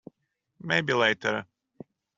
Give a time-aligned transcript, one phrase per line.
[0.59, 1.45] Maybe later.